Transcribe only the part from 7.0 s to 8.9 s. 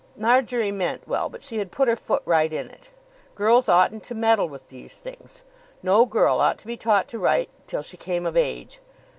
to write till she came of age.